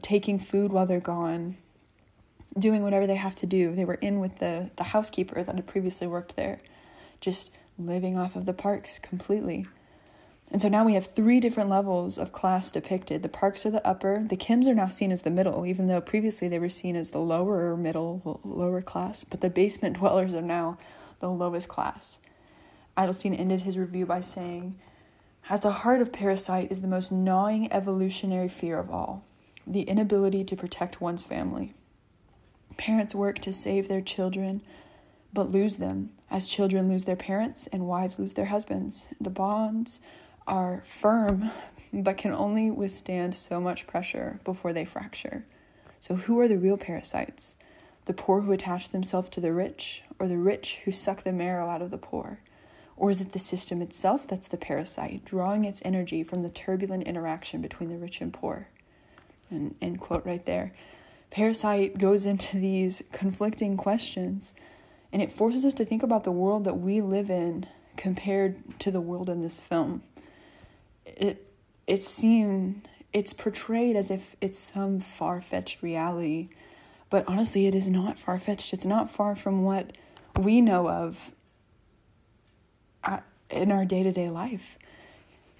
taking 0.00 0.38
food 0.38 0.72
while 0.72 0.86
they're 0.86 1.00
gone, 1.00 1.56
doing 2.58 2.82
whatever 2.82 3.06
they 3.06 3.16
have 3.16 3.34
to 3.36 3.46
do. 3.46 3.74
They 3.74 3.84
were 3.84 3.94
in 3.94 4.20
with 4.20 4.38
the, 4.38 4.70
the 4.76 4.84
housekeeper 4.84 5.42
that 5.42 5.54
had 5.54 5.66
previously 5.66 6.06
worked 6.06 6.36
there, 6.36 6.60
just 7.20 7.50
living 7.78 8.16
off 8.16 8.34
of 8.34 8.46
the 8.46 8.52
parks 8.52 8.98
completely. 8.98 9.66
And 10.50 10.62
so 10.62 10.68
now 10.68 10.84
we 10.84 10.94
have 10.94 11.06
three 11.06 11.40
different 11.40 11.68
levels 11.68 12.16
of 12.16 12.32
class 12.32 12.70
depicted. 12.70 13.22
The 13.22 13.28
parks 13.28 13.66
are 13.66 13.70
the 13.70 13.86
upper, 13.86 14.24
the 14.26 14.36
Kims 14.36 14.66
are 14.66 14.74
now 14.74 14.88
seen 14.88 15.12
as 15.12 15.22
the 15.22 15.30
middle, 15.30 15.66
even 15.66 15.88
though 15.88 16.00
previously 16.00 16.48
they 16.48 16.58
were 16.58 16.70
seen 16.70 16.96
as 16.96 17.10
the 17.10 17.18
lower 17.18 17.76
middle, 17.76 18.40
lower 18.42 18.80
class, 18.80 19.24
but 19.24 19.42
the 19.42 19.50
basement 19.50 19.96
dwellers 19.98 20.34
are 20.34 20.42
now 20.42 20.78
the 21.20 21.28
lowest 21.28 21.68
class. 21.68 22.20
Edelstein 22.98 23.38
ended 23.38 23.62
his 23.62 23.78
review 23.78 24.04
by 24.04 24.20
saying, 24.20 24.76
At 25.48 25.62
the 25.62 25.70
heart 25.70 26.02
of 26.02 26.12
Parasite 26.12 26.72
is 26.72 26.80
the 26.80 26.88
most 26.88 27.12
gnawing 27.12 27.72
evolutionary 27.72 28.48
fear 28.48 28.78
of 28.78 28.90
all 28.90 29.24
the 29.66 29.82
inability 29.82 30.42
to 30.42 30.56
protect 30.56 31.00
one's 31.00 31.22
family. 31.22 31.74
Parents 32.78 33.14
work 33.14 33.38
to 33.40 33.52
save 33.52 33.86
their 33.86 34.00
children, 34.00 34.62
but 35.32 35.50
lose 35.50 35.76
them 35.76 36.10
as 36.30 36.46
children 36.46 36.88
lose 36.88 37.04
their 37.04 37.16
parents 37.16 37.66
and 37.66 37.86
wives 37.86 38.18
lose 38.18 38.32
their 38.32 38.46
husbands. 38.46 39.08
The 39.20 39.30
bonds 39.30 40.00
are 40.46 40.82
firm, 40.84 41.50
but 41.92 42.16
can 42.16 42.32
only 42.32 42.70
withstand 42.70 43.34
so 43.34 43.60
much 43.60 43.86
pressure 43.86 44.40
before 44.42 44.72
they 44.72 44.86
fracture. 44.86 45.44
So, 46.00 46.14
who 46.14 46.40
are 46.40 46.48
the 46.48 46.58
real 46.58 46.76
parasites? 46.76 47.56
The 48.06 48.14
poor 48.14 48.40
who 48.40 48.52
attach 48.52 48.88
themselves 48.88 49.28
to 49.30 49.40
the 49.40 49.52
rich, 49.52 50.02
or 50.18 50.28
the 50.28 50.38
rich 50.38 50.80
who 50.84 50.90
suck 50.90 51.24
the 51.24 51.32
marrow 51.32 51.68
out 51.68 51.82
of 51.82 51.90
the 51.90 51.98
poor? 51.98 52.40
Or 52.98 53.10
is 53.10 53.20
it 53.20 53.32
the 53.32 53.38
system 53.38 53.80
itself 53.80 54.26
that's 54.26 54.48
the 54.48 54.56
parasite, 54.56 55.24
drawing 55.24 55.64
its 55.64 55.80
energy 55.84 56.24
from 56.24 56.42
the 56.42 56.50
turbulent 56.50 57.04
interaction 57.04 57.62
between 57.62 57.90
the 57.90 57.96
rich 57.96 58.20
and 58.20 58.32
poor? 58.32 58.68
And 59.50 59.76
end 59.80 60.00
quote 60.00 60.26
right 60.26 60.44
there. 60.44 60.72
Parasite 61.30 61.98
goes 61.98 62.26
into 62.26 62.56
these 62.58 63.02
conflicting 63.12 63.76
questions 63.76 64.54
and 65.12 65.22
it 65.22 65.30
forces 65.30 65.64
us 65.64 65.74
to 65.74 65.84
think 65.84 66.02
about 66.02 66.24
the 66.24 66.32
world 66.32 66.64
that 66.64 66.78
we 66.78 67.00
live 67.00 67.30
in 67.30 67.66
compared 67.96 68.78
to 68.78 68.90
the 68.90 69.00
world 69.00 69.28
in 69.28 69.42
this 69.42 69.58
film 69.58 70.02
it 71.04 71.50
it's 71.86 72.06
seen 72.06 72.82
it's 73.12 73.32
portrayed 73.32 73.96
as 73.96 74.10
if 74.10 74.36
it's 74.40 74.58
some 74.58 75.00
far-fetched 75.00 75.82
reality 75.82 76.48
but 77.10 77.24
honestly 77.26 77.66
it 77.66 77.74
is 77.74 77.88
not 77.88 78.18
far-fetched 78.18 78.72
it's 78.72 78.84
not 78.84 79.10
far 79.10 79.34
from 79.34 79.64
what 79.64 79.96
we 80.38 80.60
know 80.60 80.88
of 80.88 81.32
in 83.50 83.72
our 83.72 83.84
day-to-day 83.84 84.30
life 84.30 84.78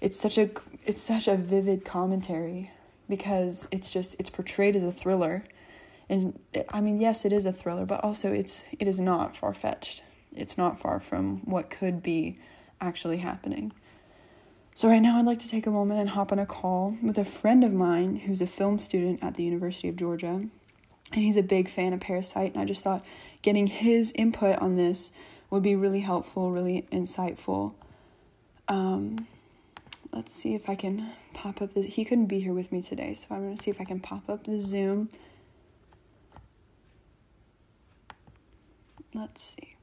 it's 0.01 0.19
such 0.19 0.37
a 0.37 0.49
it's 0.85 1.01
such 1.01 1.27
a 1.27 1.35
vivid 1.35 1.83
commentary 1.83 2.71
because 3.07 3.67
it's 3.71 3.91
just 3.91 4.15
it's 4.19 4.29
portrayed 4.29 4.75
as 4.75 4.83
a 4.83 4.91
thriller 4.91 5.43
and 6.07 6.39
i 6.71 6.79
mean 6.79 6.99
yes 6.99 7.25
it 7.25 7.33
is 7.33 7.45
a 7.45 7.53
thriller 7.53 7.85
but 7.85 8.03
also 8.03 8.31
it's 8.31 8.65
it 8.79 8.87
is 8.87 8.99
not 8.99 9.35
far-fetched 9.35 10.03
it's 10.35 10.57
not 10.57 10.79
far 10.79 10.99
from 10.99 11.39
what 11.45 11.69
could 11.69 12.03
be 12.03 12.37
actually 12.79 13.17
happening 13.17 13.71
so, 14.79 14.87
right 14.87 15.01
now, 15.01 15.19
I'd 15.19 15.25
like 15.25 15.39
to 15.39 15.49
take 15.49 15.67
a 15.67 15.71
moment 15.71 15.99
and 15.99 16.11
hop 16.11 16.31
on 16.31 16.39
a 16.39 16.45
call 16.45 16.95
with 17.03 17.17
a 17.17 17.25
friend 17.25 17.65
of 17.65 17.73
mine 17.73 18.15
who's 18.15 18.39
a 18.39 18.47
film 18.47 18.79
student 18.79 19.21
at 19.21 19.35
the 19.35 19.43
University 19.43 19.89
of 19.89 19.97
Georgia. 19.97 20.27
And 20.27 20.51
he's 21.11 21.35
a 21.35 21.43
big 21.43 21.67
fan 21.67 21.91
of 21.91 21.99
Parasite. 21.99 22.53
And 22.53 22.61
I 22.61 22.65
just 22.65 22.81
thought 22.81 23.03
getting 23.41 23.67
his 23.67 24.13
input 24.13 24.57
on 24.59 24.77
this 24.77 25.11
would 25.49 25.63
be 25.63 25.75
really 25.75 26.01
helpful, 26.01 26.51
really 26.51 26.85
insightful. 26.91 27.73
Um, 28.67 29.27
let's 30.13 30.33
see 30.33 30.53
if 30.53 30.69
I 30.69 30.75
can 30.75 31.09
pop 31.33 31.61
up 31.61 31.73
this. 31.73 31.85
He 31.85 32.05
couldn't 32.05 32.27
be 32.27 32.39
here 32.39 32.53
with 32.53 32.71
me 32.71 32.81
today, 32.81 33.13
so 33.13 33.27
I'm 33.31 33.43
going 33.43 33.55
to 33.55 33.61
see 33.61 33.71
if 33.71 33.81
I 33.81 33.83
can 33.83 33.99
pop 33.99 34.29
up 34.29 34.43
the 34.43 34.61
Zoom. 34.61 35.09
Let's 39.13 39.41
see. 39.41 39.75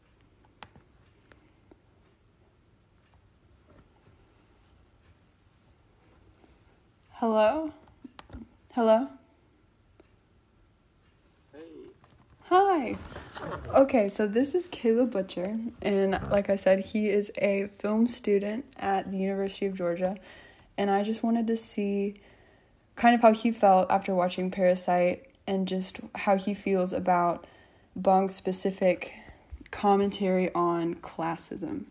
Hello? 7.15 7.73
Hello? 8.73 9.09
Hey. 11.53 11.59
Hi. 12.45 12.97
Okay, 13.75 14.09
so 14.09 14.27
this 14.27 14.55
is 14.55 14.69
Caleb 14.69 15.11
Butcher, 15.11 15.55
and 15.83 16.19
like 16.31 16.49
I 16.49 16.57
said, 16.57 16.81
he 16.81 17.09
is 17.09 17.31
a 17.39 17.69
film 17.79 18.07
student 18.07 18.65
at 18.79 19.11
the 19.11 19.19
University 19.19 19.67
of 19.67 19.75
Georgia, 19.75 20.17
and 20.79 20.91
I 20.91 21.03
just 21.03 21.23
wanted 21.23 21.47
to 21.49 21.57
see 21.57 22.21
kind 22.95 23.15
of 23.15 23.21
how 23.21 23.33
he 23.33 23.51
felt 23.51 23.91
after 23.91 24.15
watching 24.15 24.51
Parasite 24.51 25.27
and 25.47 25.69
just 25.69 26.01
how 26.15 26.37
he 26.37 26.55
feels 26.55 26.93
about 26.93 27.47
Bong's 27.95 28.35
specific 28.35 29.15
commentary 29.71 30.53
on 30.55 30.95
classism. 30.97 31.85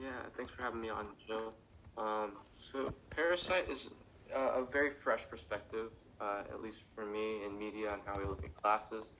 Yeah, 0.00 0.10
thanks 0.36 0.52
for 0.52 0.62
having 0.62 0.80
me 0.80 0.88
on, 0.88 1.06
Joe. 1.26 1.52
Um, 1.98 2.32
so 2.54 2.92
Parasite 3.10 3.68
is 3.68 3.90
uh, 4.34 4.60
a 4.60 4.64
very 4.64 4.90
fresh 5.02 5.22
perspective, 5.28 5.90
uh, 6.20 6.42
at 6.50 6.62
least 6.62 6.78
for 6.94 7.04
me, 7.04 7.44
in 7.44 7.58
media 7.58 7.90
on 7.90 8.00
how 8.04 8.18
we 8.18 8.24
look 8.24 8.44
at 8.44 8.54
classes. 8.54 9.10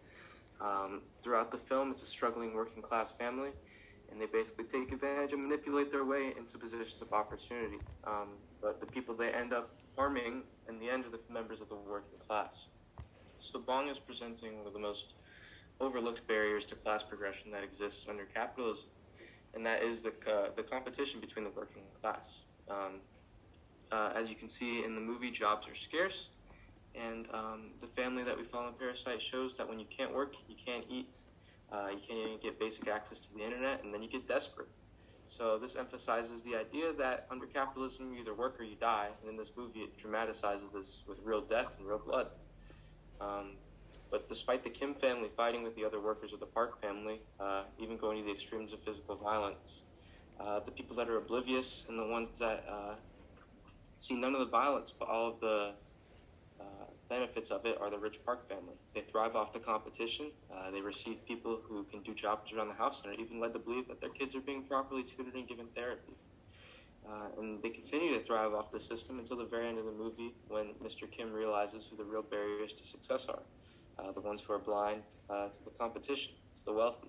Um, 0.61 1.03
throughout 1.23 1.51
the 1.51 1.59
film, 1.59 1.91
it's 1.91 2.03
a 2.03 2.07
struggling 2.07 2.55
working 2.55 2.83
class 2.83 3.13
family, 3.13 3.51
and 4.11 4.21
they 4.21 4.27
basically 4.27 4.65
take 4.65 4.93
advantage 4.93 5.33
and 5.33 5.43
manipulate 5.43 5.91
their 5.93 6.05
way 6.05 6.33
into 6.39 6.59
positions 6.59 7.03
of 7.03 7.13
opportunity. 7.13 7.79
Um, 8.07 8.29
but 8.63 8.81
the 8.81 8.87
people 8.87 9.15
they 9.15 9.31
end 9.31 9.53
up 9.53 9.71
harming 9.97 10.43
in 10.69 10.79
the 10.79 10.89
end 10.89 11.05
are 11.05 11.11
the 11.11 11.21
members 11.31 11.61
of 11.61 11.69
the 11.69 11.75
working 11.75 12.19
class. 12.27 12.67
So 13.41 13.59
Bong 13.59 13.89
is 13.89 13.99
presenting 13.99 14.59
one 14.59 14.67
of 14.67 14.73
the 14.73 14.79
most 14.79 15.15
overlooked 15.81 16.27
barriers 16.27 16.65
to 16.67 16.75
class 16.75 17.03
progression 17.03 17.51
that 17.51 17.63
exists 17.63 18.07
under 18.09 18.25
capitalism, 18.25 18.87
and 19.55 19.65
that 19.67 19.83
is 19.83 20.03
the, 20.03 20.13
uh, 20.31 20.49
the 20.57 20.63
competition 20.63 21.21
between 21.21 21.45
the 21.45 21.51
working 21.51 21.83
class. 22.01 22.41
Um, 22.69 23.01
uh, 23.93 24.13
as 24.17 24.29
you 24.29 24.35
can 24.35 24.49
see 24.49 24.83
in 24.85 24.95
the 24.95 25.01
movie, 25.01 25.31
jobs 25.31 25.69
are 25.69 25.75
scarce, 25.75 26.29
and 26.97 27.27
um, 27.33 27.71
the 27.81 27.87
family 27.89 28.25
that 28.25 28.37
we 28.37 28.45
follow 28.45 28.69
in 28.69 28.75
Parasite 28.75 29.21
shows 29.21 29.57
that 29.57 29.69
when 29.69 29.79
you 29.79 29.87
can't 29.97 30.15
work, 30.15 30.35
you 30.49 30.57
can't 30.65 30.85
eat, 30.91 31.15
uh, 31.73 31.89
you 31.91 32.01
can't 32.07 32.19
even 32.19 32.39
get 32.43 32.59
basic 32.59 32.89
access 32.89 33.19
to 33.19 33.35
the 33.35 33.45
internet, 33.45 33.85
and 33.85 33.93
then 33.93 34.03
you 34.03 34.09
get 34.09 34.27
desperate. 34.27 34.69
So 35.29 35.59
this 35.59 35.77
emphasizes 35.77 36.43
the 36.43 36.57
idea 36.57 36.93
that 36.99 37.27
under 37.31 37.47
capitalism, 37.47 38.15
you 38.15 38.21
either 38.21 38.35
work 38.35 38.59
or 38.59 38.65
you 38.65 38.77
die, 38.77 39.09
and 39.21 39.31
in 39.31 39.37
this 39.37 39.51
movie, 39.57 39.81
it 39.81 39.97
dramatizes 39.99 40.71
this 40.73 41.03
with 41.07 41.19
real 41.25 41.43
death 41.43 41.73
and 41.79 41.87
real 41.87 41.99
blood. 41.99 42.29
Um, 43.21 43.53
but 44.11 44.29
despite 44.29 44.63
the 44.63 44.71
Kim 44.71 44.95
family 44.95 45.31
fighting 45.37 45.63
with 45.63 45.75
the 45.75 45.85
other 45.85 46.01
workers 46.01 46.33
of 46.33 46.41
the 46.41 46.47
Park 46.47 46.81
family, 46.81 47.21
uh, 47.41 47.65
even 47.79 47.97
going 47.97 48.19
to 48.19 48.25
the 48.25 48.33
extremes 48.33 48.73
of 48.73 48.83
physical 48.83 49.17
violence, 49.17 49.83
uh, 50.41 50.61
the 50.61 50.71
people 50.71 50.97
that 50.97 51.09
are 51.09 51.19
oblivious 51.19 51.87
and 51.89 51.99
the 51.99 52.07
ones 52.07 52.39
that 52.39 52.65
uh, 52.71 52.95
see 53.99 54.15
none 54.15 54.35
of 54.35 54.41
the 54.41 54.47
violence, 54.47 54.93
but 54.97 55.09
all 55.09 55.29
of 55.29 55.41
the 55.41 55.73
benefits 57.09 57.51
of 57.51 57.65
it 57.67 57.79
are 57.81 57.91
the 57.91 57.99
rich 57.99 58.19
Park 58.25 58.49
family. 58.49 58.75
They 58.95 59.03
thrive 59.03 59.37
off 59.37 59.53
the 59.53 59.59
competition. 59.59 60.31
Uh, 60.53 60.71
they 60.71 60.81
receive 60.81 61.25
people 61.27 61.61
who 61.69 61.85
can 61.85 62.03
do 62.03 62.15
jobs 62.15 62.53
around 62.53 62.69
the 62.69 62.75
house 62.75 63.03
and 63.05 63.13
are 63.13 63.21
even 63.21 63.41
led 63.41 63.53
to 63.55 63.59
believe 63.59 63.89
that 63.89 64.01
their 64.01 64.11
kids 64.11 64.35
are 64.35 64.41
being 64.41 64.63
properly 64.63 65.03
tutored 65.03 65.35
and 65.35 65.49
given 65.49 65.67
therapy. 65.75 66.15
Uh, 67.09 67.29
and 67.39 67.63
they 67.63 67.71
continue 67.71 68.19
to 68.19 68.25
thrive 68.25 68.53
off 68.53 68.73
the 68.73 68.81
system 68.81 69.19
until 69.19 69.37
the 69.37 69.45
very 69.45 69.69
end 69.69 69.79
of 69.79 69.85
the 69.85 69.93
movie 69.93 70.35
when 70.49 70.75
Mr. 70.83 71.11
Kim 71.11 71.33
realizes 71.33 71.87
who 71.89 71.97
the 71.97 72.05
real 72.05 72.23
barriers 72.23 72.73
to 72.73 72.85
success 72.85 73.27
are. 73.29 73.43
Uh, 73.99 74.13
the 74.13 74.21
ones 74.21 74.43
who 74.43 74.53
are 74.53 74.59
blind 74.59 75.03
uh, 75.31 75.49
to 75.49 75.65
the 75.65 75.71
competition. 75.71 76.33
It's 76.53 76.65
the 76.65 76.73
wealthy. 76.73 77.09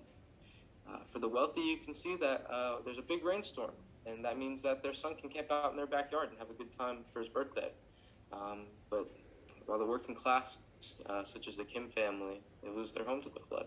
Uh, 0.88 0.98
for 1.12 1.18
the 1.18 1.28
wealthy, 1.28 1.60
you 1.60 1.78
can 1.84 1.92
see 1.92 2.16
that 2.16 2.46
uh, 2.50 2.76
there's 2.84 2.98
a 2.98 3.02
big 3.02 3.24
rainstorm 3.24 3.72
and 4.08 4.24
that 4.24 4.38
means 4.38 4.62
that 4.62 4.82
their 4.82 4.94
son 4.94 5.14
can 5.14 5.28
camp 5.28 5.50
out 5.50 5.70
in 5.70 5.76
their 5.76 5.86
backyard 5.86 6.30
and 6.30 6.38
have 6.38 6.50
a 6.50 6.54
good 6.54 6.76
time 6.76 6.98
for 7.12 7.20
his 7.20 7.28
birthday. 7.28 7.70
Um, 8.32 8.64
but 8.90 9.10
while 9.68 9.78
the 9.78 9.86
working 9.86 10.16
class, 10.16 10.58
uh, 11.08 11.24
such 11.24 11.48
as 11.48 11.56
the 11.56 11.64
Kim 11.64 11.88
family, 11.88 12.42
they 12.62 12.70
lose 12.70 12.92
their 12.92 13.04
home 13.04 13.22
to 13.22 13.30
the 13.30 13.40
flood 13.48 13.66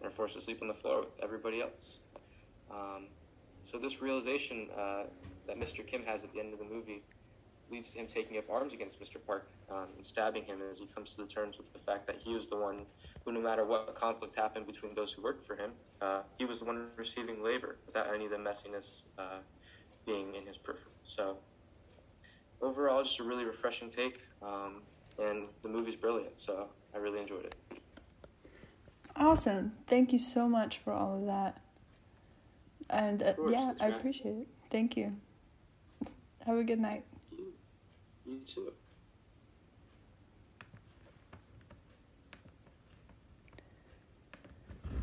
and 0.00 0.10
are 0.10 0.14
forced 0.14 0.34
to 0.36 0.40
sleep 0.40 0.60
on 0.62 0.68
the 0.68 0.74
floor 0.74 1.00
with 1.00 1.10
everybody 1.22 1.60
else. 1.60 2.00
Um, 2.70 3.08
so 3.62 3.78
this 3.78 4.00
realization 4.00 4.68
uh, 4.78 5.04
that 5.48 5.58
Mr. 5.58 5.86
Kim 5.86 6.04
has 6.04 6.24
at 6.24 6.32
the 6.32 6.40
end 6.40 6.52
of 6.52 6.60
the 6.60 6.64
movie 6.64 7.02
leads 7.70 7.92
to 7.92 7.98
him 7.98 8.06
taking 8.06 8.38
up 8.38 8.44
arms 8.50 8.72
against 8.72 9.00
Mr. 9.00 9.16
Park 9.24 9.48
um, 9.70 9.88
and 9.96 10.06
stabbing 10.06 10.44
him 10.44 10.60
as 10.70 10.78
he 10.78 10.86
comes 10.86 11.14
to 11.14 11.22
the 11.22 11.28
terms 11.28 11.56
with 11.58 11.72
the 11.72 11.80
fact 11.80 12.06
that 12.06 12.16
he 12.24 12.34
was 12.34 12.48
the 12.48 12.56
one 12.56 12.86
who, 13.24 13.32
no 13.32 13.40
matter 13.40 13.64
what 13.64 13.94
conflict 13.96 14.36
happened 14.36 14.66
between 14.66 14.94
those 14.94 15.12
who 15.12 15.22
worked 15.22 15.46
for 15.46 15.56
him, 15.56 15.72
uh, 16.00 16.22
he 16.38 16.44
was 16.44 16.60
the 16.60 16.66
one 16.66 16.88
receiving 16.96 17.42
labor 17.42 17.78
without 17.86 18.12
any 18.14 18.26
of 18.26 18.30
the 18.30 18.36
messiness 18.38 19.02
uh, 19.18 19.40
being 20.06 20.34
in 20.34 20.46
his 20.46 20.58
peripheral. 20.58 20.94
So 21.04 21.38
overall, 22.62 23.02
just 23.02 23.20
a 23.20 23.24
really 23.24 23.44
refreshing 23.44 23.90
take, 23.90 24.18
um, 24.42 24.82
and 25.18 25.44
the 25.62 25.68
movie's 25.68 25.96
brilliant. 25.96 26.40
So 26.40 26.68
I 26.94 26.98
really 26.98 27.20
enjoyed 27.20 27.44
it. 27.46 27.54
Awesome. 29.16 29.72
Thank 29.86 30.12
you 30.12 30.18
so 30.18 30.48
much 30.48 30.78
for 30.78 30.92
all 30.92 31.18
of 31.18 31.26
that. 31.26 31.60
And 32.88 33.22
uh, 33.22 33.32
course, 33.34 33.52
yeah, 33.52 33.72
I 33.80 33.88
right. 33.88 33.96
appreciate 33.96 34.36
it. 34.36 34.48
Thank 34.70 34.96
you. 34.96 35.16
Have 36.46 36.56
a 36.56 36.64
good 36.64 36.80
night. 36.80 37.04
You, 37.36 37.52
you 38.24 38.38
too. 38.46 38.72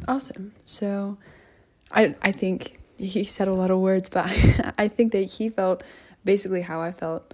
Awesome. 0.08 0.54
So 0.66 1.18
I 1.92 2.16
I 2.22 2.32
think 2.32 2.80
he 2.98 3.24
said 3.24 3.48
a 3.48 3.54
lot 3.54 3.72
of 3.72 3.80
words, 3.80 4.10
but 4.10 4.26
I, 4.26 4.74
I 4.78 4.88
think 4.88 5.12
that 5.12 5.24
he 5.24 5.50
felt 5.50 5.84
basically 6.24 6.62
how 6.62 6.82
I 6.82 6.92
felt 6.92 7.34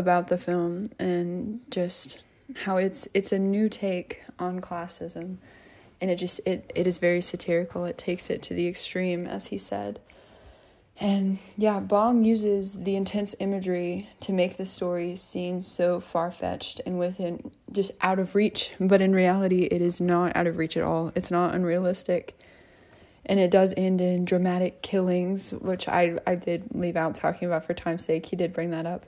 about 0.00 0.26
the 0.26 0.36
film 0.36 0.86
and 0.98 1.60
just 1.70 2.24
how 2.64 2.78
it's 2.78 3.06
it's 3.14 3.30
a 3.30 3.38
new 3.38 3.68
take 3.68 4.24
on 4.40 4.60
classism 4.60 5.36
and 6.00 6.10
it 6.10 6.16
just 6.16 6.40
it, 6.46 6.70
it 6.74 6.86
is 6.86 6.98
very 6.98 7.20
satirical. 7.20 7.84
It 7.84 7.98
takes 7.98 8.30
it 8.30 8.42
to 8.42 8.54
the 8.54 8.66
extreme 8.66 9.26
as 9.26 9.46
he 9.46 9.58
said. 9.58 10.00
And 10.98 11.38
yeah, 11.56 11.80
Bong 11.80 12.24
uses 12.24 12.74
the 12.74 12.94
intense 12.94 13.34
imagery 13.40 14.08
to 14.20 14.32
make 14.32 14.58
the 14.58 14.66
story 14.66 15.16
seem 15.16 15.62
so 15.62 15.98
far 15.98 16.30
fetched 16.30 16.80
and 16.84 16.98
within 16.98 17.50
just 17.72 17.92
out 18.02 18.18
of 18.18 18.34
reach. 18.34 18.72
But 18.78 19.00
in 19.00 19.14
reality, 19.14 19.62
it 19.62 19.80
is 19.80 19.98
not 20.00 20.36
out 20.36 20.46
of 20.46 20.58
reach 20.58 20.76
at 20.76 20.84
all. 20.84 21.10
It's 21.14 21.30
not 21.30 21.54
unrealistic. 21.54 22.38
And 23.24 23.40
it 23.40 23.50
does 23.50 23.72
end 23.78 24.02
in 24.02 24.26
dramatic 24.26 24.82
killings, 24.82 25.52
which 25.52 25.88
I, 25.88 26.18
I 26.26 26.34
did 26.34 26.74
leave 26.74 26.96
out 26.96 27.14
talking 27.14 27.48
about 27.48 27.64
for 27.64 27.72
time's 27.72 28.04
sake. 28.04 28.26
He 28.26 28.36
did 28.36 28.52
bring 28.52 28.70
that 28.70 28.84
up. 28.84 29.06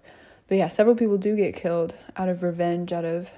But 0.53 0.59
yeah, 0.59 0.69
several 0.69 0.95
people 0.95 1.17
do 1.17 1.35
get 1.35 1.57
killed 1.57 1.95
out 2.15 2.29
of 2.29 2.43
revenge, 2.43 2.93
out 2.93 3.07
of 3.07 3.31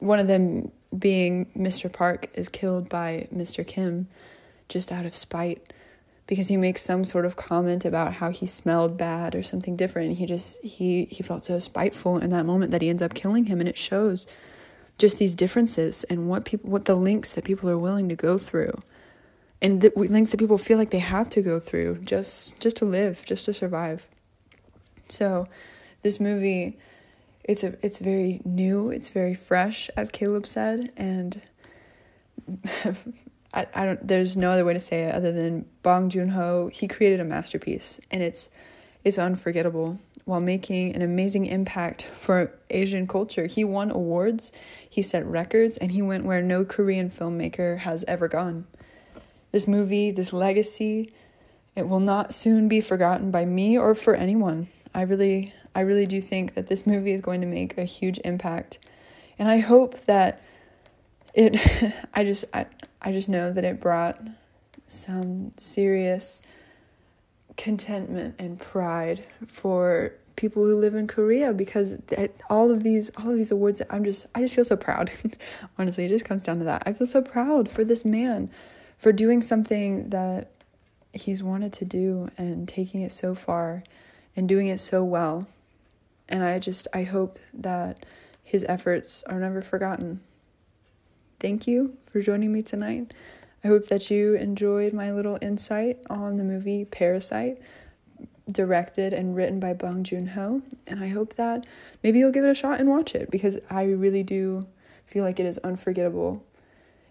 one 0.00 0.18
of 0.18 0.26
them 0.26 0.72
being 0.98 1.46
Mr. 1.56 1.92
Park 1.92 2.28
is 2.34 2.48
killed 2.48 2.88
by 2.88 3.28
Mr. 3.32 3.64
Kim 3.64 4.08
just 4.68 4.90
out 4.90 5.06
of 5.06 5.14
spite 5.14 5.72
because 6.26 6.48
he 6.48 6.56
makes 6.56 6.82
some 6.82 7.04
sort 7.04 7.24
of 7.24 7.36
comment 7.36 7.84
about 7.84 8.14
how 8.14 8.32
he 8.32 8.46
smelled 8.46 8.98
bad 8.98 9.36
or 9.36 9.42
something 9.42 9.76
different. 9.76 10.16
He 10.16 10.26
just 10.26 10.60
he 10.60 11.04
he 11.04 11.22
felt 11.22 11.44
so 11.44 11.60
spiteful 11.60 12.18
in 12.18 12.30
that 12.30 12.44
moment 12.44 12.72
that 12.72 12.82
he 12.82 12.88
ends 12.88 13.00
up 13.00 13.14
killing 13.14 13.44
him, 13.44 13.60
and 13.60 13.68
it 13.68 13.78
shows 13.78 14.26
just 14.98 15.18
these 15.18 15.36
differences 15.36 16.02
and 16.10 16.28
what 16.28 16.44
people 16.44 16.68
what 16.68 16.86
the 16.86 16.96
links 16.96 17.30
that 17.30 17.44
people 17.44 17.70
are 17.70 17.78
willing 17.78 18.08
to 18.08 18.16
go 18.16 18.38
through, 18.38 18.82
and 19.62 19.82
the 19.82 19.92
links 19.94 20.32
that 20.32 20.38
people 20.38 20.58
feel 20.58 20.78
like 20.78 20.90
they 20.90 20.98
have 20.98 21.30
to 21.30 21.42
go 21.42 21.60
through 21.60 21.98
just 21.98 22.58
just 22.58 22.76
to 22.78 22.84
live, 22.84 23.24
just 23.24 23.44
to 23.44 23.52
survive. 23.52 24.08
So, 25.08 25.46
this 26.06 26.20
movie. 26.20 26.78
It's 27.42 27.64
a 27.64 27.74
it's 27.82 27.98
very 27.98 28.40
new, 28.44 28.90
it's 28.90 29.08
very 29.08 29.34
fresh, 29.34 29.90
as 29.96 30.08
Caleb 30.08 30.46
said, 30.46 30.92
and 30.96 31.42
I, 33.52 33.66
I 33.74 33.84
don't 33.84 34.06
there's 34.06 34.36
no 34.36 34.50
other 34.52 34.64
way 34.64 34.72
to 34.72 34.78
say 34.78 35.02
it 35.04 35.14
other 35.14 35.32
than 35.32 35.66
Bong 35.82 36.08
Joon-ho 36.08 36.70
he 36.72 36.86
created 36.86 37.18
a 37.18 37.24
masterpiece 37.24 37.98
and 38.10 38.22
it's 38.22 38.50
it's 39.02 39.18
unforgettable 39.18 39.98
while 40.26 40.40
making 40.40 40.94
an 40.94 41.02
amazing 41.02 41.46
impact 41.46 42.02
for 42.04 42.52
Asian 42.70 43.06
culture. 43.06 43.46
He 43.46 43.64
won 43.64 43.90
awards, 43.90 44.52
he 44.88 45.02
set 45.02 45.26
records 45.26 45.76
and 45.76 45.90
he 45.90 46.02
went 46.02 46.24
where 46.24 46.42
no 46.42 46.64
Korean 46.64 47.10
filmmaker 47.10 47.78
has 47.78 48.04
ever 48.06 48.28
gone. 48.28 48.66
This 49.50 49.66
movie, 49.66 50.10
this 50.10 50.32
legacy, 50.32 51.12
it 51.74 51.88
will 51.88 52.00
not 52.00 52.34
soon 52.34 52.68
be 52.68 52.80
forgotten 52.80 53.30
by 53.30 53.44
me 53.44 53.78
or 53.78 53.94
for 53.94 54.14
anyone. 54.14 54.68
I 54.96 55.02
really 55.02 55.52
I 55.76 55.80
really 55.80 56.06
do 56.06 56.22
think 56.22 56.54
that 56.54 56.68
this 56.68 56.86
movie 56.86 57.12
is 57.12 57.20
going 57.20 57.42
to 57.42 57.46
make 57.46 57.76
a 57.76 57.84
huge 57.84 58.18
impact. 58.24 58.78
And 59.38 59.46
I 59.46 59.58
hope 59.58 60.06
that 60.06 60.42
it 61.34 61.58
I 62.14 62.24
just 62.24 62.46
I, 62.54 62.64
I 63.02 63.12
just 63.12 63.28
know 63.28 63.52
that 63.52 63.62
it 63.62 63.78
brought 63.78 64.18
some 64.86 65.52
serious 65.58 66.40
contentment 67.58 68.36
and 68.38 68.58
pride 68.58 69.24
for 69.46 70.14
people 70.36 70.64
who 70.64 70.78
live 70.78 70.94
in 70.94 71.06
Korea 71.06 71.52
because 71.52 71.96
all 72.48 72.70
of 72.70 72.82
these 72.82 73.10
all 73.18 73.30
of 73.30 73.36
these 73.36 73.50
awards 73.50 73.82
I'm 73.90 74.04
just 74.04 74.24
I 74.34 74.40
just 74.40 74.54
feel 74.54 74.64
so 74.64 74.76
proud. 74.76 75.10
Honestly, 75.78 76.06
it 76.06 76.08
just 76.08 76.24
comes 76.24 76.42
down 76.42 76.58
to 76.60 76.64
that. 76.64 76.84
I 76.86 76.94
feel 76.94 77.06
so 77.06 77.20
proud 77.20 77.68
for 77.68 77.84
this 77.84 78.02
man 78.02 78.50
for 78.96 79.12
doing 79.12 79.42
something 79.42 80.08
that 80.08 80.52
he's 81.12 81.42
wanted 81.42 81.74
to 81.74 81.84
do 81.84 82.30
and 82.38 82.66
taking 82.66 83.02
it 83.02 83.12
so 83.12 83.34
far 83.34 83.84
and 84.34 84.48
doing 84.48 84.68
it 84.68 84.80
so 84.80 85.04
well. 85.04 85.46
And 86.28 86.44
I 86.44 86.58
just 86.58 86.88
I 86.92 87.04
hope 87.04 87.38
that 87.54 88.04
his 88.42 88.64
efforts 88.68 89.22
are 89.24 89.40
never 89.40 89.60
forgotten. 89.60 90.20
Thank 91.40 91.66
you 91.66 91.96
for 92.10 92.20
joining 92.20 92.52
me 92.52 92.62
tonight. 92.62 93.12
I 93.62 93.68
hope 93.68 93.86
that 93.86 94.10
you 94.10 94.34
enjoyed 94.34 94.92
my 94.92 95.10
little 95.12 95.38
insight 95.42 95.98
on 96.08 96.36
the 96.36 96.44
movie 96.44 96.84
Parasite, 96.84 97.60
directed 98.50 99.12
and 99.12 99.34
written 99.34 99.58
by 99.58 99.72
Bong 99.72 100.04
Joon 100.04 100.28
Ho. 100.28 100.62
And 100.86 101.02
I 101.02 101.08
hope 101.08 101.34
that 101.34 101.66
maybe 102.02 102.20
you'll 102.20 102.32
give 102.32 102.44
it 102.44 102.50
a 102.50 102.54
shot 102.54 102.78
and 102.78 102.88
watch 102.88 103.14
it 103.14 103.30
because 103.30 103.58
I 103.68 103.82
really 103.82 104.22
do 104.22 104.66
feel 105.04 105.24
like 105.24 105.40
it 105.40 105.46
is 105.46 105.58
unforgettable. 105.58 106.44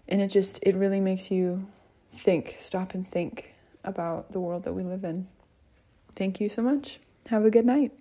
And 0.08 0.20
it 0.20 0.28
just, 0.28 0.58
it 0.62 0.74
really 0.74 1.00
makes 1.00 1.30
you 1.30 1.66
think, 2.10 2.56
stop 2.58 2.94
and 2.94 3.06
think 3.06 3.54
about 3.84 4.32
the 4.32 4.40
world 4.40 4.64
that 4.64 4.72
we 4.72 4.82
live 4.82 5.04
in. 5.04 5.28
Thank 6.14 6.40
you 6.40 6.48
so 6.48 6.62
much. 6.62 7.00
Have 7.26 7.44
a 7.44 7.50
good 7.50 7.66
night. 7.66 7.92